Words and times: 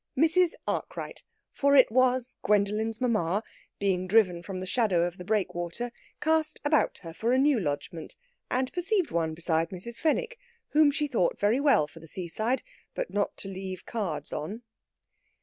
Mrs. 0.17 0.53
Arkwright 0.67 1.23
for 1.51 1.75
it 1.75 1.91
was 1.91 2.35
Gwendolen's 2.41 2.99
mamma 2.99 3.43
being 3.77 4.07
driven 4.07 4.41
from 4.41 4.59
the 4.59 4.65
shadow 4.65 5.03
of 5.05 5.19
the 5.19 5.23
breakwater, 5.23 5.91
cast 6.19 6.59
about 6.65 6.97
her 7.03 7.13
for 7.13 7.31
a 7.33 7.37
new 7.37 7.59
lodgment, 7.59 8.15
and 8.49 8.73
perceived 8.73 9.11
one 9.11 9.35
beside 9.35 9.69
Mrs. 9.69 9.99
Fenwick, 9.99 10.39
whom 10.69 10.89
she 10.89 11.05
thought 11.07 11.39
very 11.39 11.59
well 11.59 11.85
for 11.85 11.99
the 11.99 12.07
seaside, 12.07 12.63
but 12.95 13.11
not 13.11 13.37
to 13.37 13.47
leave 13.47 13.85
cards 13.85 14.33
on. 14.33 14.63